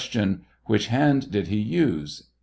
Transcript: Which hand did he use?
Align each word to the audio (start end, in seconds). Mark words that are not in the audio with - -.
Which 0.65 0.87
hand 0.87 1.29
did 1.29 1.49
he 1.49 1.59
use? 1.59 2.23